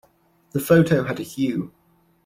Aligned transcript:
The 0.53 0.59
photo 0.59 1.03
had 1.03 1.19
a 1.19 1.21
hue. 1.21 1.71